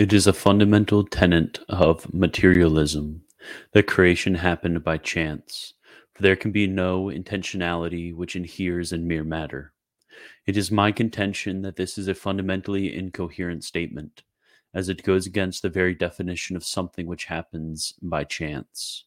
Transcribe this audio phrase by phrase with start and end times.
[0.00, 3.20] It is a fundamental tenet of materialism
[3.72, 5.74] that creation happened by chance,
[6.14, 9.74] for there can be no intentionality which inheres in mere matter.
[10.46, 14.22] It is my contention that this is a fundamentally incoherent statement,
[14.72, 19.04] as it goes against the very definition of something which happens by chance.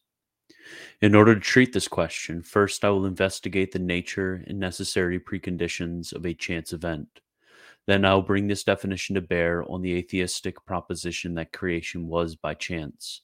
[1.02, 6.12] In order to treat this question, first I will investigate the nature and necessary preconditions
[6.12, 7.18] of a chance event.
[7.86, 12.54] Then I'll bring this definition to bear on the atheistic proposition that creation was by
[12.54, 13.20] chance,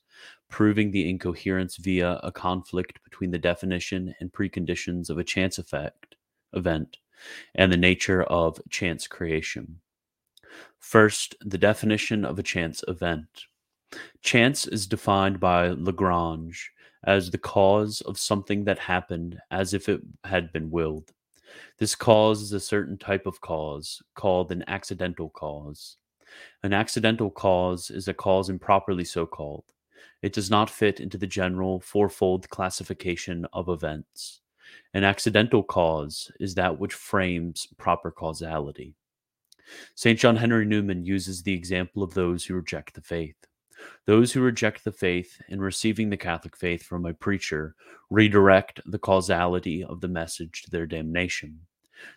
[0.49, 6.17] proving the incoherence via a conflict between the definition and preconditions of a chance effect
[6.53, 6.99] event
[7.55, 9.81] and the nature of chance creation.
[10.79, 13.45] First, the definition of a chance event.
[14.23, 16.71] Chance is defined by Lagrange
[17.05, 21.13] as the cause of something that happened as if it had been willed.
[21.79, 25.97] This cause is a certain type of cause called an accidental cause.
[26.63, 29.65] An accidental cause is a cause improperly so called.
[30.23, 34.41] It does not fit into the general fourfold classification of events.
[34.95, 38.95] An accidental cause is that which frames proper causality.
[39.95, 40.19] St.
[40.19, 43.37] John Henry Newman uses the example of those who reject the faith.
[44.07, 47.75] Those who reject the faith in receiving the Catholic faith from a preacher
[48.11, 51.61] redirect the causality of the message to their damnation.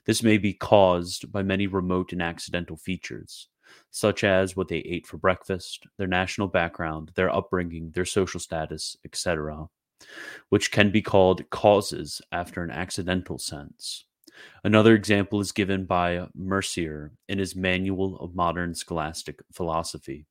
[0.06, 3.50] This may be caused by many remote and accidental features,
[3.92, 8.96] such as what they ate for breakfast, their national background, their upbringing, their social status,
[9.06, 9.68] etc.,
[10.50, 14.06] which can be called causes after an accidental sense.
[14.64, 20.26] Another example is given by Mercier in his Manual of Modern Scholastic Philosophy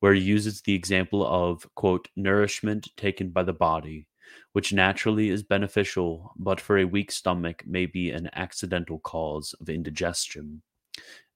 [0.00, 4.06] where he uses the example of, quote, nourishment taken by the body,
[4.52, 9.68] which naturally is beneficial, but for a weak stomach may be an accidental cause of
[9.68, 10.62] indigestion,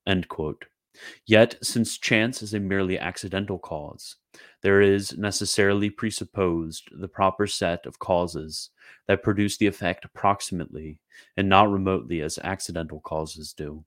[0.06, 0.66] end quote.
[1.26, 4.16] Yet, since chance is a merely accidental cause,
[4.62, 8.70] there is necessarily presupposed the proper set of causes
[9.06, 10.98] that produce the effect approximately
[11.36, 13.84] and not remotely as accidental causes do.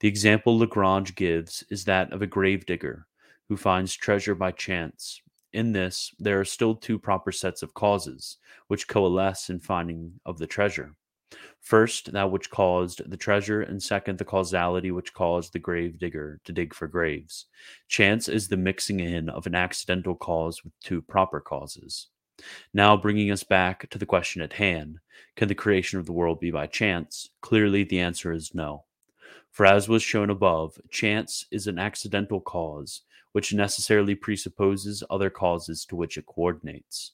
[0.00, 3.06] The example Lagrange gives is that of a gravedigger
[3.48, 5.20] who finds treasure by chance.
[5.52, 8.38] In this, there are still two proper sets of causes,
[8.68, 10.94] which coalesce in finding of the treasure.
[11.60, 16.40] First, that which caused the treasure, and second, the causality which caused the grave digger
[16.44, 17.46] to dig for graves.
[17.88, 22.08] Chance is the mixing in of an accidental cause with two proper causes.
[22.72, 24.98] Now, bringing us back to the question at hand
[25.36, 27.30] can the creation of the world be by chance?
[27.40, 28.84] Clearly, the answer is no.
[29.54, 35.84] For as was shown above, chance is an accidental cause which necessarily presupposes other causes
[35.86, 37.12] to which it coordinates.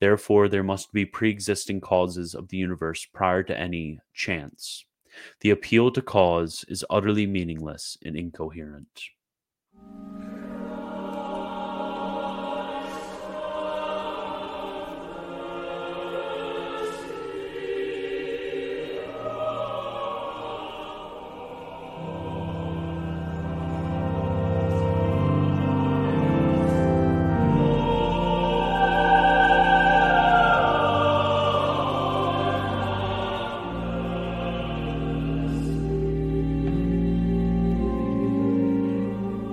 [0.00, 4.86] Therefore, there must be pre existing causes of the universe prior to any chance.
[5.40, 9.02] The appeal to cause is utterly meaningless and incoherent.